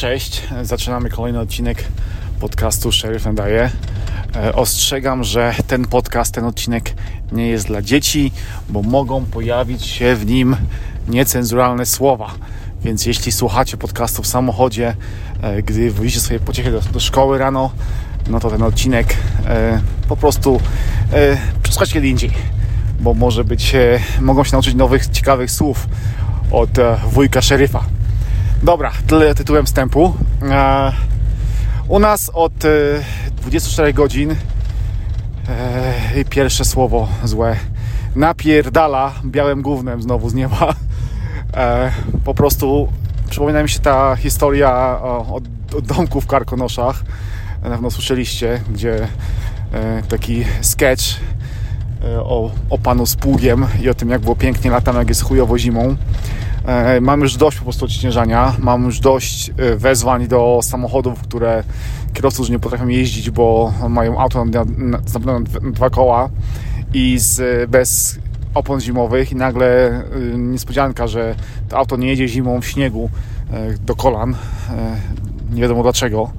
[0.00, 1.84] Cześć, zaczynamy kolejny odcinek
[2.40, 3.70] podcastu Sheriff and Daje.
[4.54, 6.94] Ostrzegam, że ten podcast, ten odcinek
[7.32, 8.32] nie jest dla dzieci,
[8.68, 10.56] bo mogą pojawić się w nim
[11.08, 12.30] niecenzuralne słowa.
[12.82, 14.96] Więc jeśli słuchacie podcastu w samochodzie,
[15.42, 17.70] e, gdy wyjdziecie sobie pociechy do, do szkoły rano,
[18.28, 20.60] no to ten odcinek e, po prostu
[21.12, 22.32] e, przesłuchać kiedy indziej,
[23.00, 25.88] bo może być, e, mogą się nauczyć nowych, ciekawych słów
[26.50, 26.70] od
[27.12, 27.99] wujka szeryfa.
[28.62, 30.14] Dobra, tyle tytułem wstępu.
[30.50, 30.92] E,
[31.88, 32.68] u nas od e,
[33.42, 34.30] 24 godzin
[35.48, 37.56] e, pierwsze słowo złe
[38.16, 40.74] napierdala białym gównem znowu z nieba.
[41.54, 41.92] E,
[42.24, 42.88] po prostu
[43.30, 44.70] przypomina mi się ta historia
[45.02, 45.40] o,
[45.74, 47.04] o, domku w Karkonoszach.
[47.62, 49.08] Na pewno słyszeliście, gdzie
[49.72, 51.04] e, taki sketch
[52.04, 55.22] e, o, o panu z pługiem i o tym, jak było pięknie latam, jak jest
[55.22, 55.96] chujowo zimą.
[56.66, 61.64] E, mam już dość po prostu odśnieżania, mam już dość e, wezwań do samochodów, które
[62.12, 66.28] kierowcy już nie potrafią jeździć, bo mają auto na, na, na, na dwa koła
[66.94, 68.18] i z, bez
[68.54, 71.34] opon zimowych i nagle y, niespodzianka, że
[71.68, 73.10] to auto nie jedzie zimą w śniegu
[73.74, 74.30] y, do kolan.
[74.32, 74.34] Y,
[75.54, 76.30] nie wiadomo dlaczego.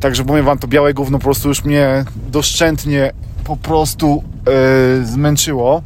[0.00, 3.12] Także powiem Wam, to białe gówno po prostu już mnie doszczętnie
[3.44, 4.22] po prostu
[5.04, 5.82] zmęczyło.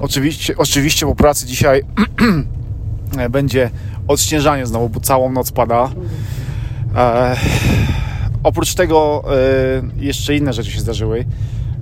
[0.00, 1.82] Oczywiście, oczywiście po pracy dzisiaj
[3.30, 3.70] będzie
[4.08, 5.88] odśnieżanie znowu, bo całą noc pada.
[6.96, 7.36] E,
[8.42, 9.24] oprócz tego
[9.98, 11.24] e, jeszcze inne rzeczy się zdarzyły.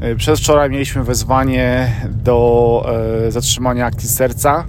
[0.01, 2.87] E, Przez wczoraj mieliśmy wezwanie do
[3.27, 4.65] e, zatrzymania akcji serca.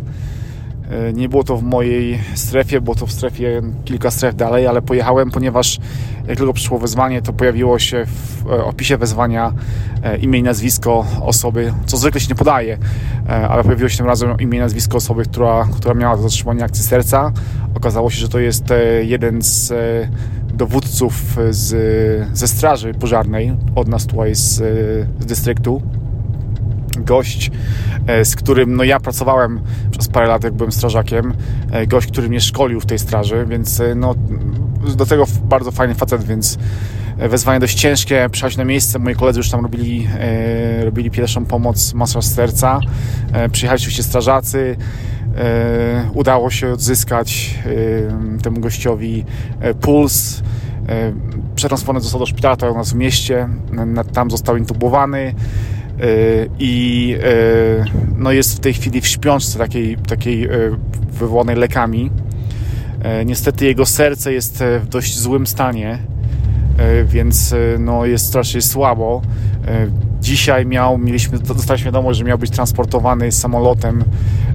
[0.93, 4.81] E, Nie było to w mojej strefie, było to w strefie kilka stref dalej, ale
[4.81, 5.79] pojechałem, ponieważ
[6.27, 9.53] jak tylko przyszło wezwanie, to pojawiło się w e, opisie wezwania
[10.03, 12.77] e, imię i nazwisko osoby, co zwykle się nie podaje,
[13.49, 17.31] ale pojawiło się tym razem imię i nazwisko osoby, która, która miała zatrzymanie akcji serca.
[17.75, 18.63] Okazało się, że to jest
[19.01, 19.73] jeden z
[20.53, 24.55] dowódców z, ze straży pożarnej od nas tutaj z,
[25.19, 25.81] z dystryktu.
[26.97, 27.51] Gość,
[28.07, 29.61] e, z którym no ja pracowałem
[29.91, 31.33] przez parę lat, jak byłem strażakiem.
[31.71, 34.15] E, Gość, który mnie szkolił w tej straży, więc e, no,
[34.95, 36.57] do tego bardzo fajny facet, więc
[37.17, 38.29] wezwanie dość ciężkie.
[38.31, 40.07] Przyjechać na miejsce, moi koledzy już tam robili,
[40.83, 42.79] robili pierwszą pomoc masaż serca.
[43.51, 44.75] Przyjechali oczywiście strażacy.
[46.13, 47.59] Udało się odzyskać
[48.43, 49.25] temu gościowi
[49.81, 50.43] puls.
[51.55, 53.49] Przetransponowany został do szpitala tutaj u nas w mieście.
[54.13, 55.35] Tam został intubowany
[56.59, 57.85] i e,
[58.17, 60.49] no jest w tej chwili w śpiączce takiej, takiej e,
[61.11, 62.11] wywołanej lekami.
[63.01, 65.99] E, Niestety jego serce jest e, w dość złym stanie,
[66.77, 69.21] e, więc e, no, jest strasznie słabo.
[69.67, 69.87] E,
[70.21, 74.03] Dzisiaj miał, mieliśmy, dostaliśmy wiadomość, że miał być transportowany samolotem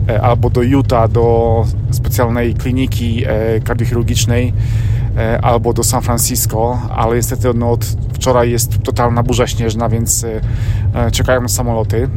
[0.09, 4.53] e, albo do Utah, do specjalnej kliniki e, kardiochirurgicznej,
[5.16, 7.84] e, albo do San Francisco, ale niestety no, od
[8.18, 10.40] wczoraj jest totalna burza śnieżna, więc e,
[10.94, 12.08] e, czekają samoloty.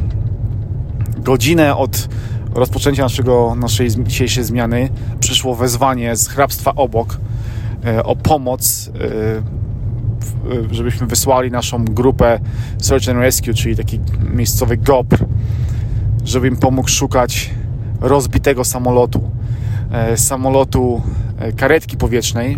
[1.17, 2.09] Godzinę od
[2.55, 7.17] rozpoczęcia naszego, naszej dzisiejszej zmiany przyszło wezwanie z hrabstwa obok
[7.85, 8.91] e, o pomoc,
[10.71, 12.39] żebyśmy wysłali naszą grupę
[12.81, 13.99] Search and Rescue, czyli taki
[14.33, 15.25] miejscowy GOPR,
[16.25, 17.49] żeby im pomógł szukać
[18.01, 19.29] rozbitego samolotu.
[20.15, 21.01] Samolotu
[21.57, 22.57] karetki powietrznej,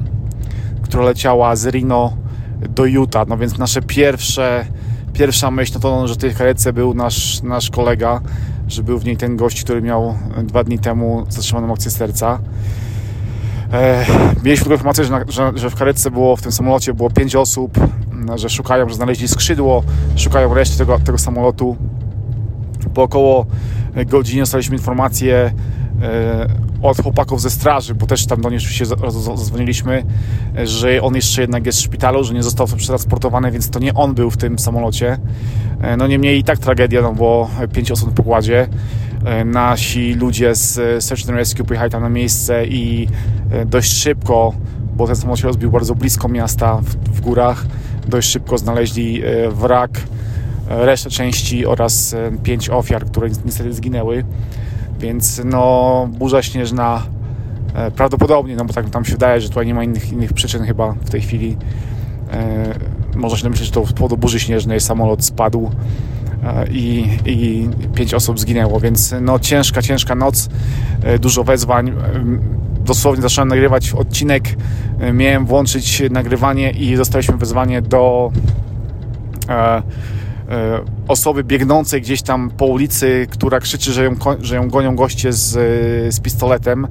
[0.81, 2.22] która leciała z Reno
[2.69, 3.27] do Utah.
[3.27, 4.65] No więc nasze pierwsze,
[5.13, 8.21] pierwsza myśl no to, że w tej karetce był nasz, nasz kolega,
[8.67, 12.39] że był w niej ten gość, który miał dwa dni temu zatrzymaną akcję serca.
[14.43, 17.35] Mieliśmy tylko informację, że, na, że, że w karetce było, w tym samolocie było pięć
[17.35, 19.83] osób, m, że szukają, że znaleźli skrzydło,
[20.15, 21.77] szukają reszty tego, tego samolotu.
[22.93, 23.45] Po około
[24.05, 25.53] godzinie dostaliśmy informację
[26.01, 26.47] e,
[26.83, 30.03] od chłopaków ze straży, bo też tam do nich za- zadzwoniliśmy,
[30.57, 33.93] e, że on jeszcze jednak jest w szpitalu, że nie został przetransportowany, więc to nie
[33.93, 35.17] on był w tym samolocie.
[35.81, 38.67] E, No niemniej i tak tragedia, no bo pięć osób na pokładzie.
[39.25, 43.07] E, Nasi ludzie z Search and Rescue pojechali tam na miejsce i
[43.65, 44.53] dość szybko,
[44.95, 47.65] bo ten samolot się rozbił bardzo blisko miasta w, w górach,
[48.07, 49.91] dość szybko znaleźli wrak,
[50.69, 54.25] resztę części oraz pięć ofiar, które niestety zginęły.
[54.99, 57.03] Więc no, burza śnieżna
[57.75, 60.63] e, prawdopodobnie, no bo tak tam się wydaje, że tutaj nie ma innych, innych przyczyn
[60.63, 61.57] chyba w tej chwili.
[62.31, 62.73] E,
[63.15, 65.71] można się domyśleć, że to z powodu burzy śnieżnej samolot spadł
[66.43, 70.49] e, i, i pięć osób zginęło, więc no ciężka, ciężka noc,
[71.19, 71.91] dużo wezwań.
[72.85, 74.43] Dosłownie zacząłem nagrywać odcinek,
[75.13, 78.31] miałem włączyć nagrywanie i dostaliśmy wezwanie do
[81.07, 85.51] osoby biegnącej gdzieś tam po ulicy, która krzyczy, że ją, że ją gonią goście z,
[86.15, 86.87] z pistoletem,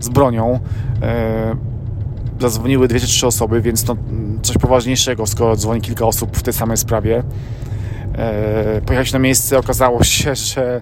[0.00, 0.60] z bronią.
[1.02, 1.56] E,
[2.40, 3.96] zadzwoniły dwie czy trzy osoby, więc to
[4.42, 7.22] coś poważniejszego, skoro dzwoni kilka osób w tej samej sprawie.
[8.14, 10.80] E, pojechaliśmy na miejsce, okazało się, że,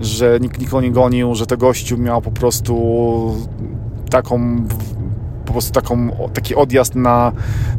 [0.00, 3.36] że nikt nikogo nie gonił, że to gościu miał po prostu
[4.10, 4.64] taką
[5.50, 7.32] po prostu taką, taki odjazd na,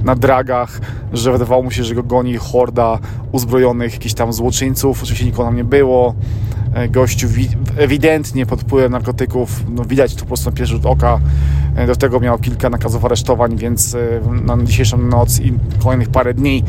[0.03, 0.81] na dragach,
[1.13, 2.99] że wydawało mu się, że go goni horda
[3.31, 5.03] uzbrojonych jakichś tam złoczyńców.
[5.03, 6.15] Oczywiście nikogo tam nie było.
[6.73, 7.27] E, gościu
[7.77, 11.19] ewidentnie pod wpływem narkotyków, no widać to po prostu na pierwszy rzut oka.
[11.75, 13.99] E, do tego miał kilka nakazów aresztowań, więc e,
[14.45, 15.53] na dzisiejszą noc i
[15.83, 16.63] kolejnych parę dni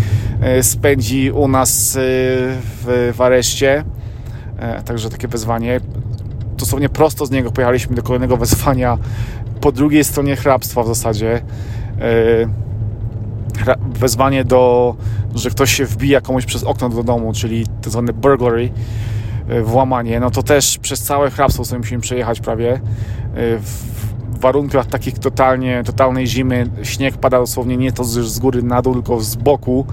[0.62, 3.84] spędzi u nas w, w areszcie.
[4.84, 5.80] Także takie wezwanie.
[6.62, 8.98] Dosłownie prosto z niego pojechaliśmy do kolejnego wezwania
[9.60, 11.42] po drugiej stronie hrabstwa w zasadzie.
[13.94, 14.94] Wezwanie do,
[15.34, 18.70] że ktoś się wbija komuś przez okno do domu, czyli tak zwany burglary
[19.48, 22.72] E, włamanie, no to też przez całe hrabstwo sobie musimy przejechać prawie.
[22.72, 22.80] E,
[23.58, 28.94] w warunkach takich totalnie, totalnej zimy śnieg pada dosłownie nie to z, góry na dół,
[28.94, 29.86] tylko z boku,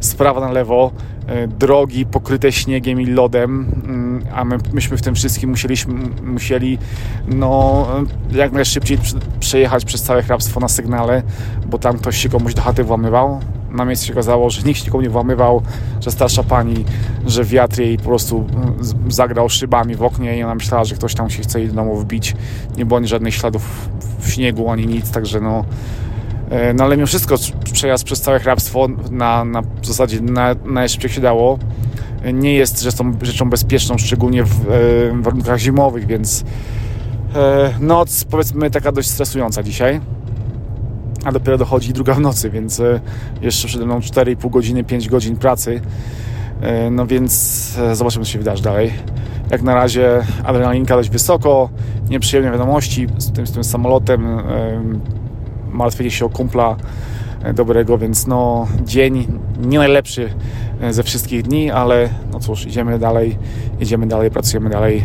[0.00, 0.90] z prawa na lewo.
[1.26, 6.78] E, drogi pokryte śniegiem i lodem, mm, a my, myśmy w tym wszystkim musieliśmy, musieli
[7.28, 7.86] no,
[8.32, 8.98] jak najszybciej
[9.40, 11.22] przejechać przez całe hrabstwo na sygnale,
[11.66, 13.40] bo tam ktoś się komuś do chaty włamywał
[13.70, 15.62] na miejscu się okazało, że nikt się nikomu nie włamywał,
[16.00, 16.84] że starsza pani,
[17.26, 18.46] że wiatr jej po prostu
[19.08, 21.96] zagrał szybami w oknie i ona myślała, że ktoś tam się chce jej do domu
[21.96, 22.36] wbić.
[22.76, 23.88] Nie było ani żadnych śladów
[24.20, 25.64] w śniegu, ani nic, także no...
[26.50, 27.36] E, no ale mimo wszystko
[27.72, 31.58] przejazd przez całe hrabstwo na, na w zasadzie na, najszybciej się dało
[32.32, 36.44] nie jest rzeczą, rzeczą bezpieczną, szczególnie w, e, warunkach zimowych, więc
[37.34, 40.00] e, noc powiedzmy taka dość stresująca dzisiaj
[41.24, 43.00] a dopiero dochodzi druga w nocy, więc e,
[43.40, 45.80] jeszcze przede mną 4,5 godziny, 5 godzin pracy.
[46.90, 47.32] No więc
[47.92, 48.92] zobaczymy, co się wydarzy dalej.
[49.50, 51.68] Jak na razie adrenalinka dość wysoko,
[52.10, 54.26] nieprzyjemne wiadomości z tym, z tym samolotem,
[55.72, 56.76] martwienie się o kumpla
[57.54, 59.26] dobrego, więc no dzień
[59.60, 60.30] nie najlepszy
[60.90, 63.38] ze wszystkich dni, ale no cóż, idziemy dalej,
[63.80, 65.04] idziemy dalej, pracujemy dalej.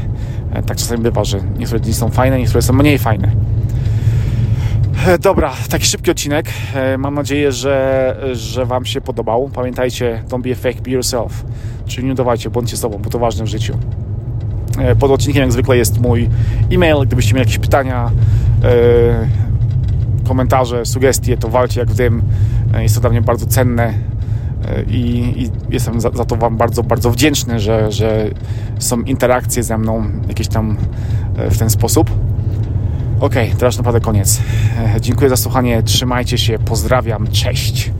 [0.66, 3.32] Tak czasami bywa, że niektóre dni są fajne, niektóre są mniej fajne.
[5.08, 6.50] E, dobra, taki szybki odcinek.
[6.76, 9.50] E, mam nadzieję, że, że Wam się podobał.
[9.54, 11.46] Pamiętajcie, don't be a fake, be yourself.
[11.86, 13.78] Czyli nie udawajcie, bądźcie sobą, bo to ważne w życiu.
[14.80, 16.30] E, pod odcinkiem jak zwykle jest mój
[16.72, 16.98] e-mail.
[17.06, 18.12] Gdybyście mieli jakieś pytania,
[20.28, 22.22] komentarze, sugestie, to walcie jak w dym.
[22.80, 23.94] Jest to dla mnie bardzo cenne
[24.88, 28.30] i, i jestem za, za, to Wam bardzo, bardzo wdzięczny, że, że
[28.80, 30.78] są interakcje ze mną jakieś tam
[31.36, 32.12] w ten sposób.
[33.20, 34.42] Ok, teraz naprawdę koniec.
[34.96, 37.92] E, dziękuję za słuchanie, trzymajcie się, pozdrawiam, cześć.